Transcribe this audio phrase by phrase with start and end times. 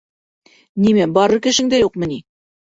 [0.85, 2.21] —Нимә, барыр кешең дә юҡмы ни?